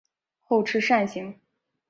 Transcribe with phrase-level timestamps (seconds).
[0.41, 1.39] 后翅扇形。